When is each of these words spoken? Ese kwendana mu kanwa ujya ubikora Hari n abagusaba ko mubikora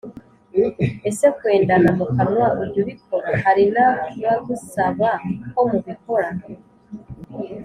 Ese 1.09 1.25
kwendana 1.37 1.89
mu 1.99 2.05
kanwa 2.15 2.45
ujya 2.61 2.79
ubikora 2.83 3.29
Hari 3.43 3.65
n 3.73 3.75
abagusaba 3.85 5.09
ko 5.51 5.59
mubikora 5.69 6.29